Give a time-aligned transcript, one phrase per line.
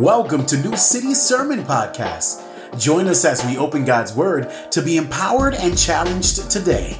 [0.00, 2.42] Welcome to New City Sermon Podcast.
[2.80, 6.98] Join us as we open God's Word to be empowered and challenged today.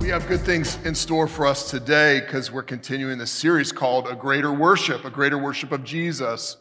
[0.00, 4.08] We have good things in store for us today because we're continuing this series called
[4.08, 6.56] A Greater Worship, A Greater Worship of Jesus.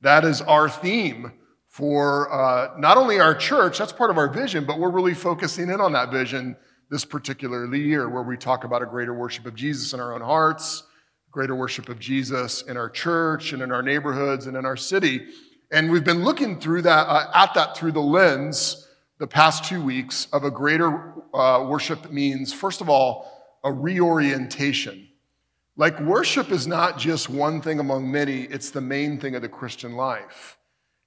[0.00, 1.32] That is our theme
[1.66, 5.70] for uh, not only our church, that's part of our vision, but we're really focusing
[5.70, 6.54] in on that vision
[6.88, 10.20] this particular year where we talk about a greater worship of Jesus in our own
[10.20, 10.84] hearts,
[11.32, 15.26] greater worship of Jesus in our church and in our neighborhoods and in our city.
[15.70, 18.86] And we've been looking through that, uh, at that through the lens
[19.18, 25.08] the past two weeks of a greater uh, worship means, first of all, a reorientation.
[25.78, 29.48] Like worship is not just one thing among many, it's the main thing of the
[29.48, 30.58] Christian life.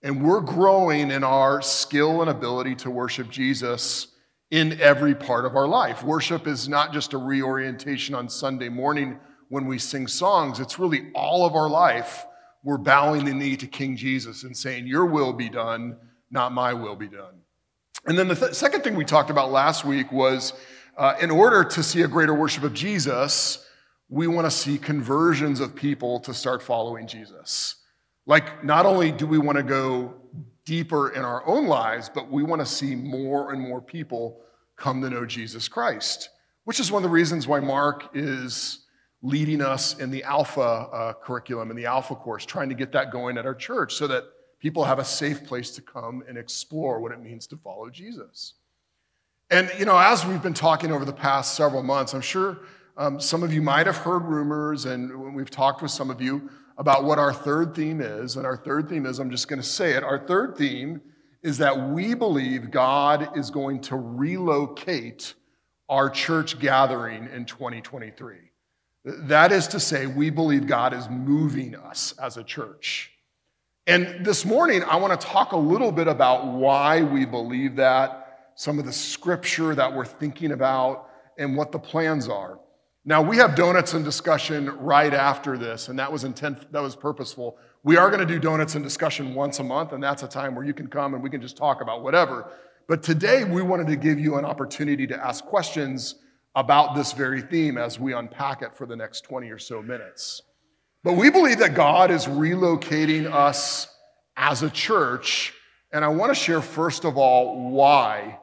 [0.02, 4.08] And we're growing in our skill and ability to worship Jesus
[4.50, 6.04] in every part of our life.
[6.04, 9.20] Worship is not just a reorientation on Sunday morning
[9.50, 12.26] when we sing songs, it's really all of our life.
[12.64, 15.98] We're bowing the knee to King Jesus and saying, Your will be done,
[16.32, 17.36] not my will be done.
[18.06, 20.54] And then the th- second thing we talked about last week was
[20.98, 23.68] uh, in order to see a greater worship of Jesus,
[24.10, 27.76] we want to see conversions of people to start following Jesus.
[28.26, 30.16] Like, not only do we want to go
[30.66, 34.42] deeper in our own lives, but we want to see more and more people
[34.76, 36.30] come to know Jesus Christ,
[36.64, 38.85] which is one of the reasons why Mark is
[39.22, 43.12] leading us in the Alpha uh, curriculum and the Alpha course, trying to get that
[43.12, 44.24] going at our church so that
[44.60, 48.54] people have a safe place to come and explore what it means to follow Jesus.
[49.50, 52.60] And, you know, as we've been talking over the past several months, I'm sure
[52.98, 56.50] um, some of you might have heard rumors, and we've talked with some of you
[56.78, 58.38] about what our third theme is.
[58.38, 60.04] And our third theme is I'm just going to say it.
[60.04, 61.02] Our third theme
[61.44, 65.36] is that we believe God is going to relocate
[65.90, 68.38] our church gathering in 2023.
[69.06, 73.12] That is to say, we believe God is moving us as a church.
[73.86, 78.52] And this morning, I want to talk a little bit about why we believe that,
[78.56, 81.08] some of the scripture that we're thinking about,
[81.38, 82.60] and what the plans are.
[83.04, 86.96] Now we have donuts and discussion right after this, and that was intent, that was
[86.96, 87.60] purposeful.
[87.84, 90.56] We are going to do donuts and discussion once a month, and that's a time
[90.56, 92.50] where you can come and we can just talk about whatever.
[92.88, 96.16] But today we wanted to give you an opportunity to ask questions
[96.56, 100.42] about this very theme as we unpack it for the next 20 or so minutes.
[101.04, 103.88] But we believe that God is relocating us
[104.38, 105.54] as a church,
[105.92, 108.40] and I want to share first of all why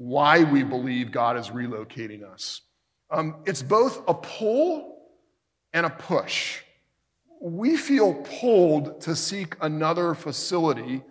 [0.00, 2.62] why we believe God is relocating us.
[3.10, 4.96] Um, it's both a pull
[5.74, 6.62] and a push.
[7.38, 11.02] We feel pulled to seek another facility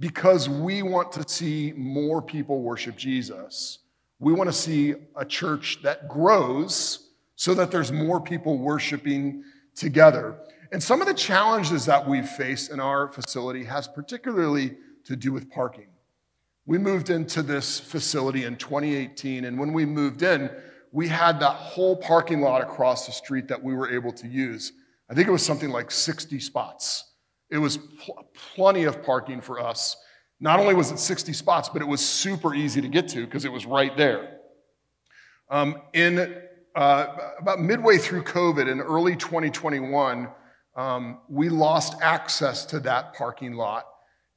[0.00, 3.78] because we want to see more people worship Jesus.
[4.22, 9.42] We want to see a church that grows so that there's more people worshiping
[9.74, 10.36] together.
[10.70, 15.32] And some of the challenges that we've faced in our facility has particularly to do
[15.32, 15.88] with parking.
[16.66, 20.48] We moved into this facility in 2018, and when we moved in,
[20.92, 24.72] we had that whole parking lot across the street that we were able to use.
[25.10, 27.10] I think it was something like 60 spots.
[27.50, 29.96] It was pl- plenty of parking for us.
[30.42, 33.44] Not only was it 60 spots, but it was super easy to get to because
[33.44, 34.38] it was right there.
[35.48, 36.42] Um, in
[36.74, 37.06] uh,
[37.38, 40.28] about midway through COVID in early 2021,
[40.74, 43.86] um, we lost access to that parking lot,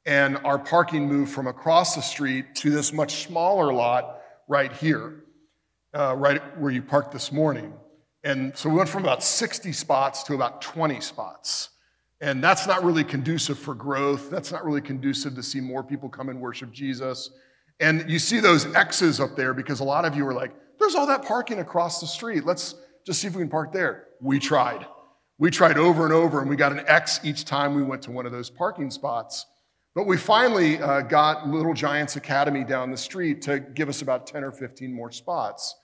[0.05, 5.23] and our parking moved from across the street to this much smaller lot right here
[5.95, 7.73] uh, right where you parked this morning.
[8.23, 11.69] And so we went from about 60 spots to about 20 spots.
[12.21, 14.29] And that's not really conducive for growth.
[14.29, 17.29] That's not really conducive to see more people come and worship Jesus.
[17.79, 20.95] And you see those X's up there because a lot of you are like, there's
[20.95, 22.45] all that parking across the street.
[22.45, 24.07] Let's just see if we can park there.
[24.21, 24.85] We tried.
[25.37, 28.11] We tried over and over, and we got an X each time we went to
[28.11, 29.45] one of those parking spots.
[29.93, 34.27] But we finally uh, got Little Giants Academy down the street to give us about
[34.27, 35.75] 10 or 15 more spots.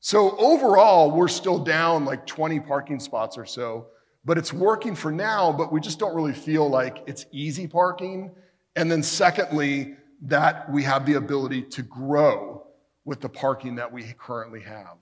[0.00, 3.88] So overall, we're still down like 20 parking spots or so,
[4.24, 8.30] but it's working for now, but we just don't really feel like it's easy parking.
[8.76, 12.66] And then secondly, that we have the ability to grow
[13.04, 14.98] with the parking that we currently have.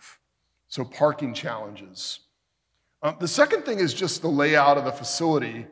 [0.68, 2.20] So parking challenges.
[3.02, 5.66] Um, the second thing is just the layout of the facility.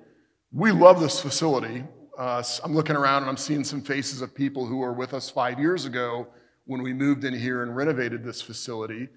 [0.52, 1.84] We love this facility.
[2.18, 5.28] Uh, I'm looking around and I'm seeing some faces of people who were with us
[5.28, 6.28] five years ago
[6.64, 9.08] when we moved in here and renovated this facility.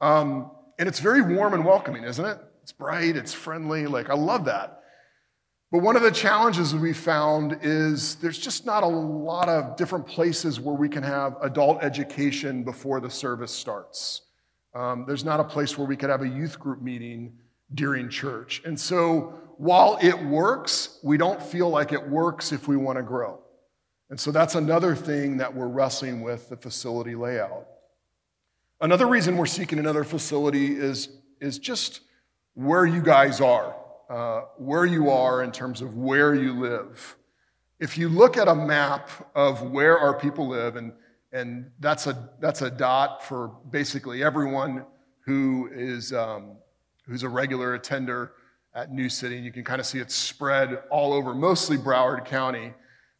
[0.00, 2.38] Um, and it's very warm and welcoming, isn't it?
[2.64, 3.86] It's bright, it's friendly.
[3.86, 4.84] Like, I love that.
[5.70, 10.06] But one of the challenges we found is there's just not a lot of different
[10.06, 14.22] places where we can have adult education before the service starts.
[14.74, 17.34] Um, there's not a place where we could have a youth group meeting
[17.74, 18.62] during church.
[18.64, 23.02] And so while it works, we don't feel like it works if we want to
[23.02, 23.40] grow.
[24.08, 27.66] And so that's another thing that we're wrestling with the facility layout.
[28.80, 31.10] Another reason we're seeking another facility is,
[31.42, 32.00] is just
[32.54, 33.74] where you guys are,
[34.08, 37.16] uh, where you are in terms of where you live.
[37.80, 40.92] If you look at a map of where our people live, and,
[41.32, 44.84] and that's, a, that's a dot for basically everyone
[45.26, 46.56] who is um,
[47.06, 48.32] who's a regular attender
[48.74, 52.24] at New City, and you can kind of see it spread all over, mostly Broward
[52.24, 52.72] County.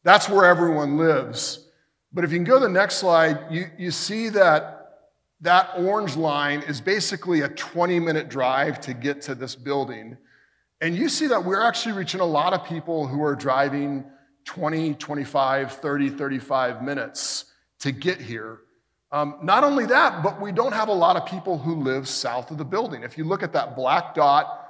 [0.02, 1.68] That's where everyone lives.
[2.12, 4.73] But if you can go to the next slide, you, you see that
[5.44, 10.16] that orange line is basically a 20 minute drive to get to this building.
[10.80, 14.04] And you see that we're actually reaching a lot of people who are driving
[14.46, 17.44] 20, 25, 30, 35 minutes
[17.80, 18.60] to get here.
[19.12, 22.50] Um, not only that, but we don't have a lot of people who live south
[22.50, 23.02] of the building.
[23.02, 24.66] If you look at that black dot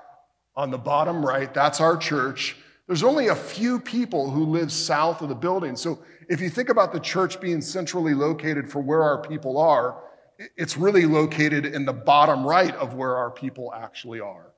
[0.56, 2.56] on the bottom right, that's our church.
[2.88, 5.76] There's only a few people who live south of the building.
[5.76, 10.02] So if you think about the church being centrally located for where our people are,
[10.56, 14.52] it's really located in the bottom right of where our people actually are.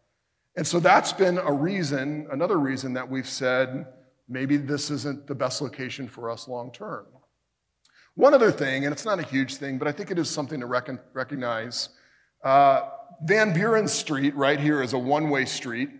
[0.57, 3.87] And so that's been a reason, another reason that we've said
[4.29, 7.07] maybe this isn't the best location for us long term.
[8.15, 10.61] One other thing, and it's not a huge thing, but I think it is something
[10.61, 11.91] to rec- recognize.
[12.43, 12.89] Uh,
[13.25, 15.91] Van Buren Street, right here, is a one way street,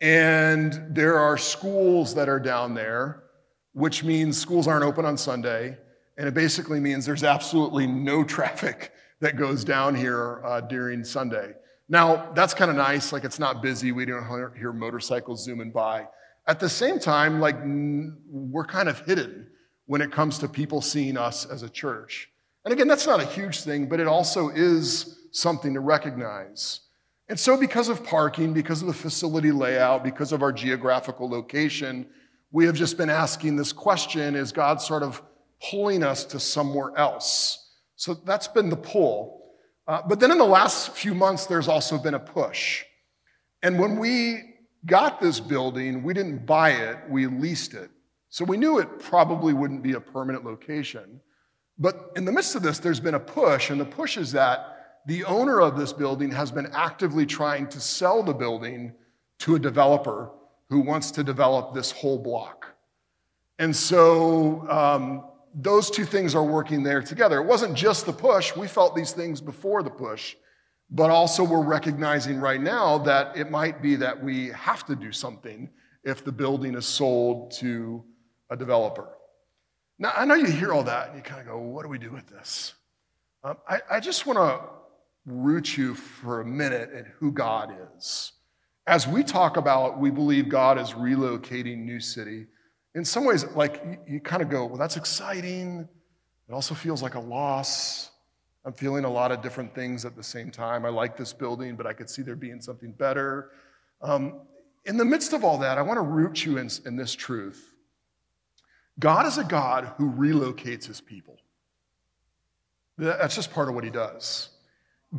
[0.00, 3.24] and there are schools that are down there,
[3.72, 5.78] which means schools aren't open on Sunday,
[6.18, 11.54] and it basically means there's absolutely no traffic that goes down here uh, during Sunday.
[11.88, 14.24] Now, that's kind of nice, like it's not busy, we don't
[14.56, 16.06] hear motorcycles zooming by.
[16.46, 17.56] At the same time, like
[18.28, 19.48] we're kind of hidden
[19.86, 22.28] when it comes to people seeing us as a church.
[22.64, 26.80] And again, that's not a huge thing, but it also is something to recognize.
[27.28, 32.06] And so, because of parking, because of the facility layout, because of our geographical location,
[32.52, 35.22] we have just been asking this question is God sort of
[35.70, 37.65] pulling us to somewhere else?
[37.96, 39.42] So that's been the pull.
[39.88, 42.84] Uh, but then in the last few months, there's also been a push.
[43.62, 44.54] And when we
[44.84, 47.90] got this building, we didn't buy it, we leased it.
[48.28, 51.20] So we knew it probably wouldn't be a permanent location.
[51.78, 55.00] But in the midst of this, there's been a push, and the push is that
[55.06, 58.92] the owner of this building has been actively trying to sell the building
[59.38, 60.32] to a developer
[60.68, 62.74] who wants to develop this whole block.
[63.58, 65.24] And so um,
[65.58, 67.40] those two things are working there together.
[67.40, 70.36] It wasn't just the push, we felt these things before the push,
[70.90, 75.12] but also we're recognizing right now that it might be that we have to do
[75.12, 75.70] something
[76.04, 78.04] if the building is sold to
[78.50, 79.08] a developer.
[79.98, 81.98] Now, I know you hear all that and you kind of go, what do we
[81.98, 82.74] do with this?
[83.42, 84.60] Um, I, I just want to
[85.24, 88.32] root you for a minute in who God is.
[88.86, 92.46] As we talk about, we believe God is relocating New City.
[92.96, 95.86] In some ways, like you, you kind of go, well, that's exciting.
[96.48, 98.10] It also feels like a loss.
[98.64, 100.86] I'm feeling a lot of different things at the same time.
[100.86, 103.50] I like this building, but I could see there being something better.
[104.00, 104.40] Um,
[104.86, 107.74] in the midst of all that, I want to root you in, in this truth
[108.98, 111.36] God is a God who relocates his people.
[112.96, 114.48] That's just part of what he does.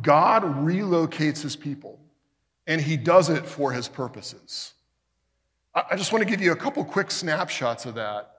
[0.02, 2.00] God relocates his people,
[2.66, 4.74] and he does it for his purposes.
[5.74, 8.32] I just want to give you a couple quick snapshots of that.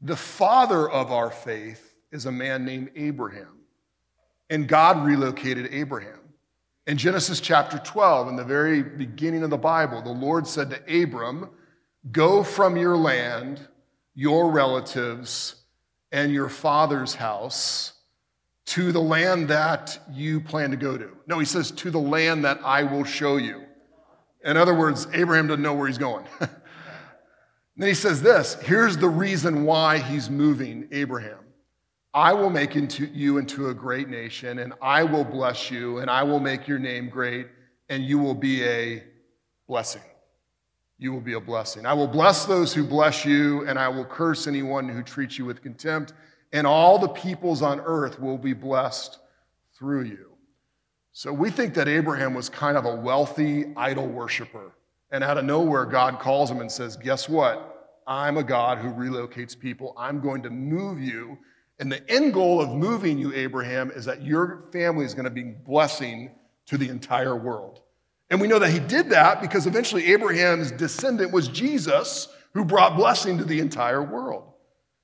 [0.00, 3.60] The father of our faith is a man named Abraham,
[4.50, 6.18] and God relocated Abraham.
[6.86, 11.02] In Genesis chapter 12, in the very beginning of the Bible, the Lord said to
[11.02, 11.50] Abram,
[12.10, 13.68] Go from your land
[14.14, 15.56] your relatives
[16.10, 17.94] and your father's house
[18.64, 21.16] to the land that you plan to go to.
[21.26, 23.62] No, he says, to the land that I will show you.
[24.44, 26.24] In other words, Abraham doesn't know where he's going.
[27.76, 31.38] then he says this here's the reason why he's moving Abraham.
[32.14, 36.10] I will make into you into a great nation, and I will bless you, and
[36.10, 37.46] I will make your name great,
[37.88, 39.02] and you will be a
[39.66, 40.02] blessing
[41.02, 41.84] you will be a blessing.
[41.84, 45.44] I will bless those who bless you, and I will curse anyone who treats you
[45.44, 46.12] with contempt,
[46.52, 49.18] and all the peoples on earth will be blessed
[49.76, 50.28] through you.
[51.12, 54.72] So we think that Abraham was kind of a wealthy idol worshiper.
[55.12, 58.00] And out of nowhere, God calls him and says, Guess what?
[58.06, 59.94] I'm a God who relocates people.
[59.96, 61.38] I'm going to move you.
[61.78, 65.30] And the end goal of moving you, Abraham, is that your family is going to
[65.30, 66.32] be blessing
[66.66, 67.80] to the entire world.
[68.30, 72.96] And we know that he did that because eventually Abraham's descendant was Jesus, who brought
[72.96, 74.44] blessing to the entire world.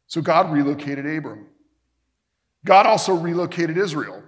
[0.06, 1.46] So God relocated Abram.
[2.64, 4.22] God also relocated Israel.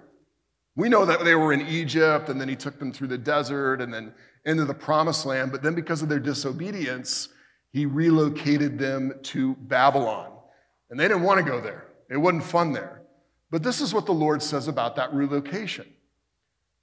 [0.77, 3.81] We know that they were in Egypt, and then he took them through the desert
[3.81, 5.53] and then into the promised land.
[5.53, 7.29] But then, because of their disobedience,
[7.73, 10.33] he relocated them to Babylon.
[10.91, 13.03] And they didn't want to go there, it wasn't fun there.
[13.51, 15.87] But this is what the Lord says about that relocation.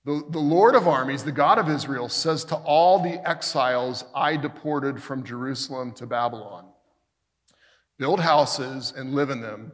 [0.04, 4.38] The, the Lord of armies, the God of Israel, says to all the exiles I
[4.38, 6.66] deported from Jerusalem to Babylon
[7.98, 9.72] build houses and live in them,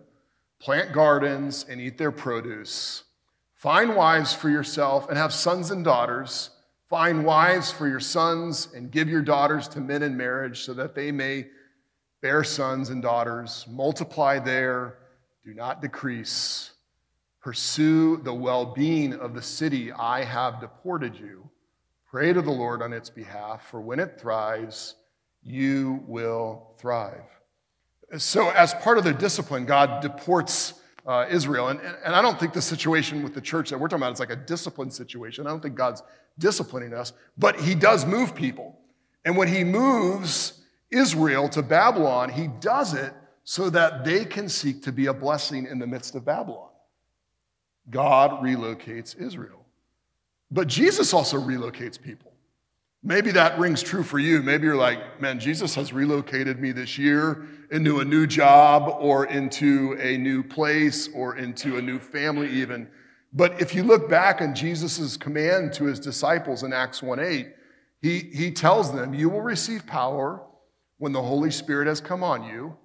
[0.60, 3.04] plant gardens and eat their produce,
[3.54, 6.50] find wives for yourself and have sons and daughters.
[6.94, 10.94] Find wives for your sons and give your daughters to men in marriage so that
[10.94, 11.48] they may
[12.22, 13.66] bear sons and daughters.
[13.68, 15.00] Multiply there,
[15.44, 16.74] do not decrease.
[17.42, 21.50] Pursue the well being of the city I have deported you.
[22.12, 24.94] Pray to the Lord on its behalf, for when it thrives,
[25.42, 27.26] you will thrive.
[28.20, 31.70] So, as part of their discipline, God deports uh, Israel.
[31.70, 34.20] And, and I don't think the situation with the church that we're talking about is
[34.20, 35.46] like a discipline situation.
[35.46, 36.04] I don't think God's
[36.40, 38.80] disciplining us, but He does move people.
[39.26, 44.84] And when He moves Israel to Babylon, He does it so that they can seek
[44.84, 46.70] to be a blessing in the midst of Babylon.
[47.90, 49.66] God relocates Israel.
[50.50, 52.32] But Jesus also relocates people.
[53.06, 54.42] Maybe that rings true for you.
[54.42, 59.26] Maybe you're like, man, Jesus has relocated me this year into a new job or
[59.26, 62.88] into a new place or into a new family, even.
[63.34, 67.48] But if you look back on Jesus' command to his disciples in Acts 1 8,
[68.00, 70.44] he, he tells them, You will receive power
[71.00, 72.78] when the Holy Spirit has come on you,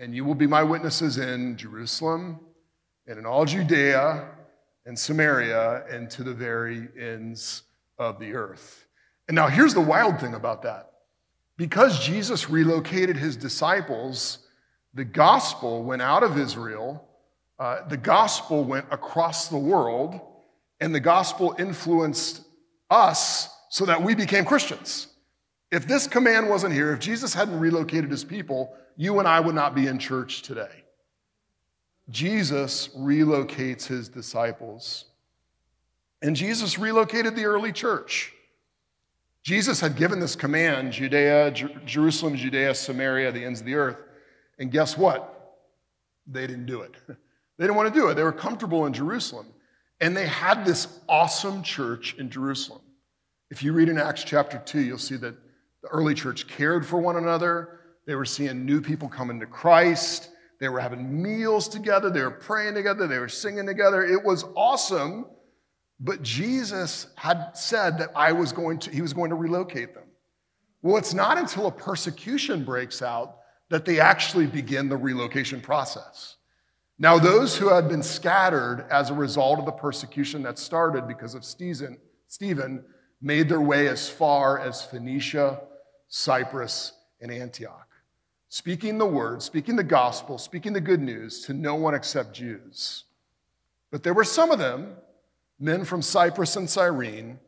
[0.00, 2.40] and you will be my witnesses in Jerusalem
[3.06, 4.28] and in all Judea
[4.86, 7.62] and Samaria and to the very ends
[7.96, 8.86] of the earth.
[9.28, 10.91] And now here's the wild thing about that.
[11.56, 14.38] Because Jesus relocated his disciples,
[14.94, 17.08] the gospel went out of Israel,
[17.58, 20.20] uh, the gospel went across the world,
[20.80, 22.42] and the gospel influenced
[22.90, 25.08] us so that we became Christians.
[25.70, 29.54] If this command wasn't here, if Jesus hadn't relocated his people, you and I would
[29.54, 30.84] not be in church today.
[32.10, 35.06] Jesus relocates his disciples.
[36.20, 38.32] And Jesus relocated the early church.
[39.42, 44.02] Jesus had given this command Judea, Jer- Jerusalem, Judea, Samaria, the ends of the earth.
[44.58, 45.58] And guess what?
[46.26, 46.94] They didn't do it.
[47.58, 48.14] They didn't want to do it.
[48.14, 49.46] They were comfortable in Jerusalem.
[50.00, 52.80] And they had this awesome church in Jerusalem.
[53.50, 55.36] If you read in Acts chapter 2, you'll see that
[55.82, 57.80] the early church cared for one another.
[58.06, 60.30] They were seeing new people coming to Christ.
[60.58, 62.10] They were having meals together.
[62.10, 63.06] They were praying together.
[63.06, 64.02] They were singing together.
[64.02, 65.26] It was awesome.
[66.04, 70.02] But Jesus had said that I was going to, he was going to relocate them.
[70.82, 73.36] Well, it's not until a persecution breaks out
[73.70, 76.36] that they actually begin the relocation process.
[76.98, 81.36] Now, those who had been scattered as a result of the persecution that started because
[81.36, 82.84] of Stephen, Stephen
[83.20, 85.60] made their way as far as Phoenicia,
[86.08, 87.88] Cyprus, and Antioch,
[88.48, 93.04] speaking the word, speaking the gospel, speaking the good news to no one except Jews.
[93.92, 94.96] But there were some of them
[95.62, 97.38] men from Cyprus and Cyrene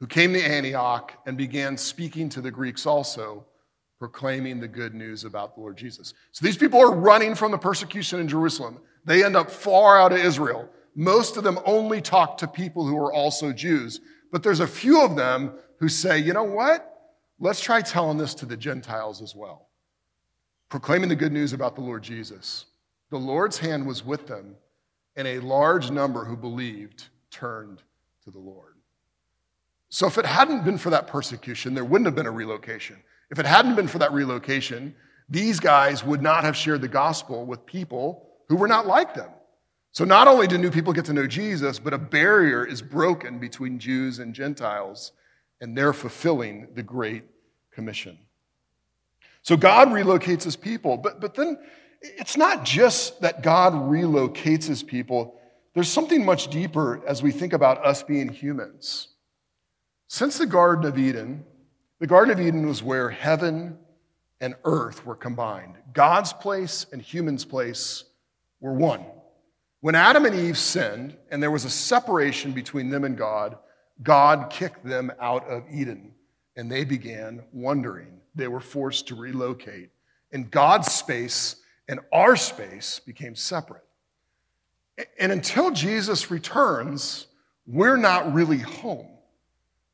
[0.00, 3.44] who came to Antioch and began speaking to the Greeks also,
[3.98, 6.14] proclaiming the good news about the Lord Jesus.
[6.32, 8.78] So these people are running from the persecution in Jerusalem.
[9.04, 10.68] They end up far out of Israel.
[10.94, 14.00] Most of them only talk to people who are also Jews.
[14.30, 16.94] But there's a few of them who say, you know what?
[17.40, 19.68] Let's try telling this to the Gentiles as well.
[20.68, 22.66] Proclaiming the good news about the Lord Jesus.
[23.10, 24.54] The Lord's hand was with them,
[25.16, 27.82] and a large number who believed turned
[28.24, 28.74] to the Lord.
[29.90, 32.96] So, if it hadn't been for that persecution, there wouldn't have been a relocation.
[33.30, 34.94] If it hadn't been for that relocation,
[35.28, 39.30] these guys would not have shared the gospel with people who were not like them.
[39.92, 43.38] So, not only do new people get to know Jesus, but a barrier is broken
[43.38, 45.12] between Jews and Gentiles,
[45.60, 47.24] and they're fulfilling the Great
[47.72, 48.18] Commission.
[49.42, 51.58] So, God relocates his people, but, but then
[52.02, 55.37] it's not just that God relocates his people,
[55.74, 59.08] there's something much deeper as we think about us being humans.
[60.08, 61.44] Since the Garden of Eden,
[62.00, 63.78] the Garden of Eden was where heaven
[64.40, 65.74] and earth were combined.
[65.92, 68.04] God's place and human's place
[68.60, 69.04] were one.
[69.80, 73.58] When Adam and Eve sinned and there was a separation between them and God,
[74.02, 76.12] God kicked them out of Eden
[76.56, 78.20] and they began wandering.
[78.34, 79.90] They were forced to relocate.
[80.32, 81.56] And God's space
[81.88, 83.84] and our space became separate.
[85.18, 87.26] And until Jesus returns,
[87.66, 89.08] we're not really home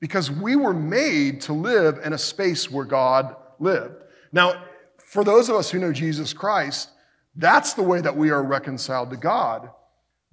[0.01, 4.05] because we were made to live in a space where God lived.
[4.33, 4.65] Now,
[4.99, 6.91] for those of us who know Jesus Christ,
[7.37, 9.71] that's the way that we are reconciled to God.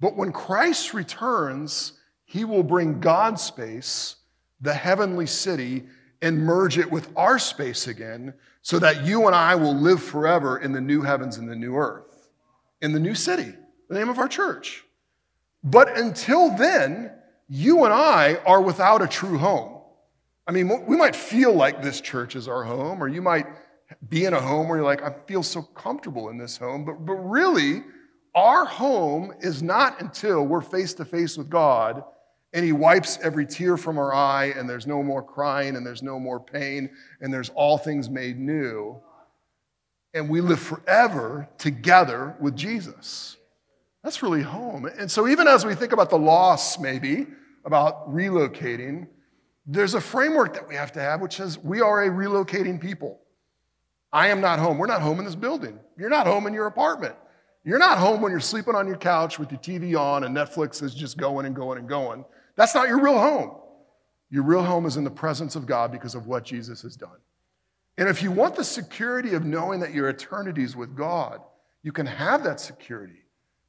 [0.00, 1.92] But when Christ returns,
[2.24, 4.16] He will bring God's space,
[4.60, 5.84] the heavenly city,
[6.20, 10.58] and merge it with our space again so that you and I will live forever
[10.58, 12.28] in the new heavens and the new earth,
[12.80, 13.54] in the new city,
[13.88, 14.84] the name of our church.
[15.64, 17.12] But until then,
[17.48, 19.80] you and I are without a true home.
[20.46, 23.46] I mean, we might feel like this church is our home, or you might
[24.08, 26.84] be in a home where you're like, I feel so comfortable in this home.
[26.84, 27.84] But, but really,
[28.34, 32.02] our home is not until we're face to face with God
[32.52, 36.02] and He wipes every tear from our eye, and there's no more crying, and there's
[36.02, 39.00] no more pain, and there's all things made new.
[40.14, 43.38] And we live forever together with Jesus.
[44.02, 44.86] That's really home.
[44.86, 47.26] And so, even as we think about the loss, maybe,
[47.64, 49.06] about relocating,
[49.66, 53.20] there's a framework that we have to have, which says we are a relocating people.
[54.12, 54.78] I am not home.
[54.78, 55.78] We're not home in this building.
[55.96, 57.14] You're not home in your apartment.
[57.64, 60.82] You're not home when you're sleeping on your couch with your TV on and Netflix
[60.82, 62.24] is just going and going and going.
[62.56, 63.56] That's not your real home.
[64.30, 67.18] Your real home is in the presence of God because of what Jesus has done.
[67.98, 71.40] And if you want the security of knowing that your eternity is with God,
[71.82, 73.21] you can have that security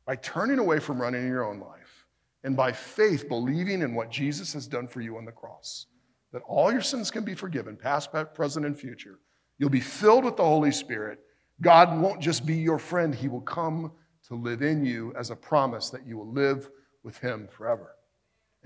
[0.05, 2.05] by turning away from running your own life
[2.43, 5.87] and by faith believing in what Jesus has done for you on the cross.
[6.31, 9.19] That all your sins can be forgiven, past, present, and future.
[9.57, 11.19] You'll be filled with the Holy Spirit.
[11.61, 13.91] God won't just be your friend, He will come
[14.27, 16.69] to live in you as a promise that you will live
[17.03, 17.95] with Him forever.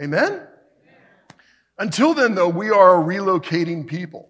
[0.01, 0.47] Amen?
[1.77, 4.29] Until then, though, we are a relocating people.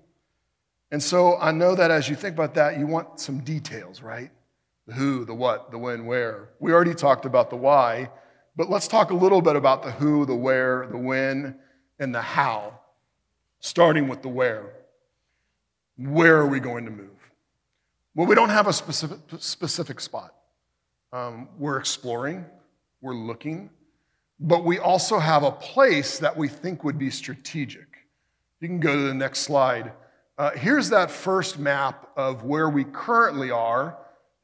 [0.91, 4.31] And so I know that as you think about that, you want some details, right?
[4.87, 6.49] The who, the what, the when, where.
[6.59, 8.09] We already talked about the why,
[8.55, 11.59] but let's talk a little bit about the who, the where, the when,
[11.99, 12.79] and the how,
[13.59, 14.71] starting with the where.
[15.97, 17.09] Where are we going to move?
[18.15, 20.33] Well, we don't have a specific, specific spot.
[21.11, 22.45] Um, we're exploring,
[23.01, 23.69] we're looking,
[24.39, 27.87] but we also have a place that we think would be strategic.
[28.61, 29.91] You can go to the next slide.
[30.37, 33.97] Uh, here's that first map of where we currently are,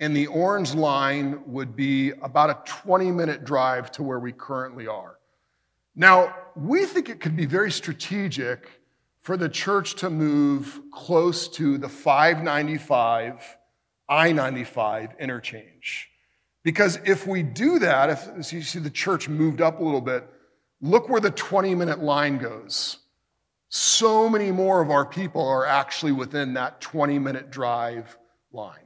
[0.04, 4.86] and the orange line would be about a 20 minute drive to where we currently
[4.86, 5.18] are.
[5.96, 8.70] Now, we think it could be very strategic
[9.22, 13.58] for the church to move close to the 595
[14.10, 16.10] I 95 interchange.
[16.64, 20.28] Because if we do that, if you see the church moved up a little bit,
[20.82, 22.98] look where the 20 minute line goes.
[23.70, 28.18] So many more of our people are actually within that 20 minute drive
[28.52, 28.83] line.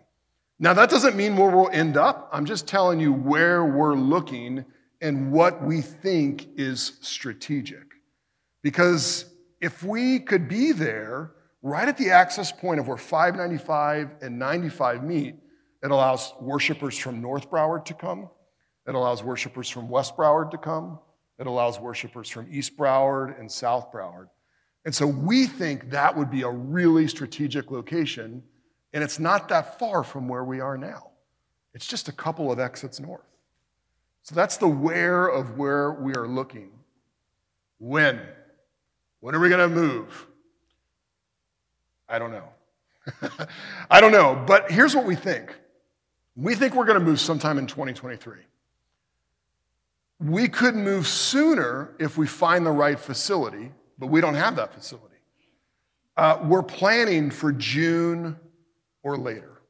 [0.60, 2.30] Now, that doesn't mean where we'll end up.
[2.32, 4.66] I'm just telling you where we're looking
[5.02, 7.84] and what we think is strategic.
[8.64, 9.26] Because
[9.62, 15.04] if we could be there right at the access point of where 595 and 95
[15.04, 15.36] meet,
[15.84, 18.30] it allows worshipers from North Broward to come.
[18.88, 21.00] It allows worshipers from West Broward to come.
[21.40, 24.28] It allows worshipers from East Broward and South Broward.
[24.86, 28.42] And so we think that would be a really strategic location,
[28.98, 31.12] and it's not that far from where we are now.
[31.76, 33.22] It's just a couple of exits north.
[34.24, 36.72] So that's the where of where we are looking.
[37.78, 38.20] When?
[39.20, 40.26] When are we going to move?
[42.10, 42.50] I don't know.
[43.92, 45.56] I don't know, but here's what we think.
[46.36, 48.40] We think we're going to move sometime in 2023.
[50.22, 54.74] We could move sooner if we find the right facility, but we don't have that
[54.74, 55.18] facility.
[56.18, 58.40] Uh, we're planning for June
[59.08, 59.62] or later.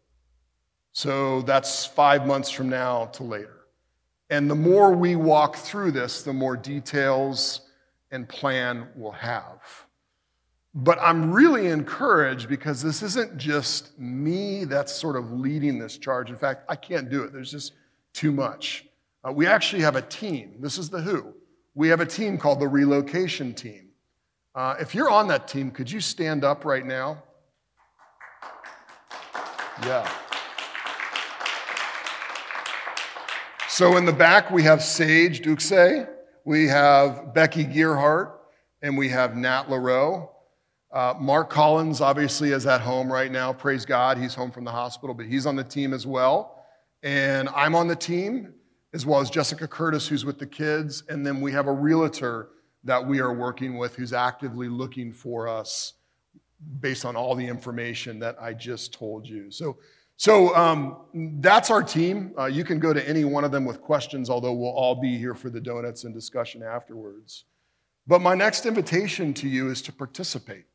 [0.94, 3.66] So that's five months from now to later.
[4.32, 7.62] And the more we walk through this, the more details
[8.10, 9.60] and plan we'll have.
[10.74, 16.32] But I'm really encouraged because this isn't just me that's sort of leading this charge.
[16.32, 17.74] In fact, I can't do it, there's just
[18.14, 18.86] too much.
[19.24, 20.56] Uh, we actually have a team.
[20.60, 21.34] This is the who.
[21.76, 23.90] We have a team called the relocation team.
[24.56, 27.22] Uh, if you're on that team, could you stand up right now?
[29.84, 30.10] Yeah.
[33.70, 36.08] So in the back, we have Sage Duxey,
[36.46, 38.32] we have Becky Gearhart,
[38.82, 40.30] and we have Nat LaRoe.
[40.92, 43.54] Uh, Mark Collins obviously is at home right now.
[43.54, 46.64] Praise God, he's home from the hospital, but he's on the team as well.
[47.04, 48.54] And I'm on the team,
[48.94, 51.04] as well as Jessica Curtis, who's with the kids.
[51.10, 52.50] And then we have a realtor
[52.84, 55.94] that we are working with who's actively looking for us
[56.80, 59.52] based on all the information that I just told you.
[59.52, 59.78] So,
[60.16, 60.98] so um,
[61.40, 62.34] that's our team.
[62.38, 65.18] Uh, you can go to any one of them with questions, although we'll all be
[65.18, 67.46] here for the donuts and discussion afterwards.
[68.08, 70.66] But my next invitation to you is to participate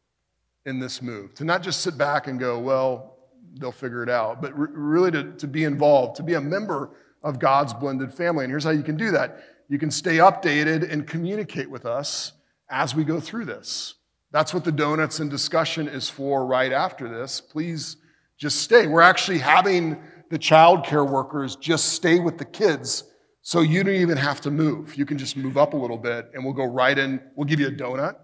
[0.66, 3.16] in this move, to not just sit back and go, well,
[3.58, 6.90] they'll figure it out, but re- really to, to be involved, to be a member
[7.22, 8.44] of God's blended family.
[8.44, 12.32] And here's how you can do that you can stay updated and communicate with us
[12.68, 13.94] as we go through this.
[14.32, 17.40] That's what the donuts and discussion is for right after this.
[17.40, 17.98] Please
[18.38, 18.86] just stay.
[18.86, 23.04] We're actually having the child care workers just stay with the kids
[23.42, 24.96] so you don't even have to move.
[24.96, 27.20] You can just move up a little bit and we'll go right in.
[27.36, 28.16] We'll give you a donut.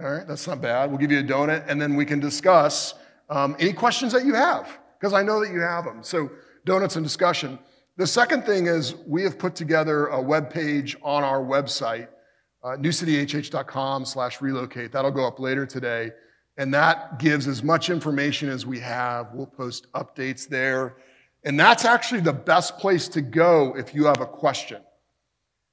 [0.00, 0.88] All right, that's not bad.
[0.88, 2.94] We'll give you a donut and then we can discuss
[3.28, 6.02] um, any questions that you have because I know that you have them.
[6.02, 6.30] So,
[6.64, 7.58] donuts and discussion.
[7.96, 12.08] The second thing is we have put together a web page on our website,
[12.62, 14.92] uh, newcityhh.com slash relocate.
[14.92, 16.12] That'll go up later today.
[16.56, 19.32] And that gives as much information as we have.
[19.32, 20.96] We'll post updates there.
[21.44, 24.82] And that's actually the best place to go if you have a question.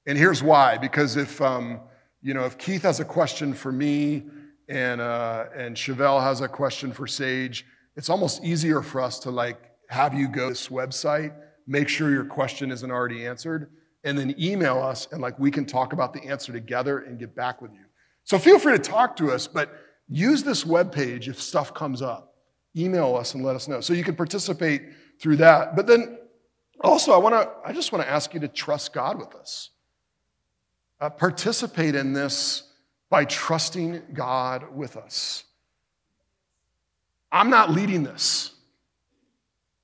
[0.05, 1.81] And here's why because if, um,
[2.21, 4.23] you know, if Keith has a question for me
[4.69, 7.65] and, uh, and Chevelle has a question for Sage,
[7.97, 9.57] it's almost easier for us to like
[9.89, 11.33] have you go to this website
[11.67, 13.69] make sure your question isn't already answered,
[14.07, 17.35] and then email us and like we can talk about the answer together and get
[17.35, 17.83] back with you.
[18.23, 19.69] So feel free to talk to us, but
[20.07, 22.35] use this web page if stuff comes up.
[22.75, 23.81] Email us and let us know.
[23.81, 24.83] So you can participate
[25.19, 25.75] through that.
[25.75, 26.19] But then
[26.79, 29.71] also I want to I just want to ask you to trust God with us.
[31.01, 32.63] Uh, participate in this
[33.09, 35.43] by trusting God with us.
[37.29, 38.51] I'm not leading this.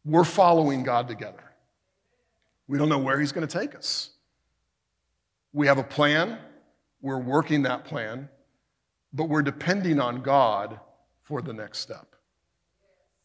[0.05, 1.43] We're following God together.
[2.69, 4.12] We don't know where He's going to take us.
[5.53, 6.39] We have a plan,
[7.01, 8.27] we're working that plan,
[9.13, 10.79] but we're depending on God
[11.21, 12.15] for the next step.